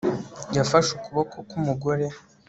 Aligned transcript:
yafashe 0.57 0.89
ukuboko 0.97 1.35
k'umugore 1.49 2.05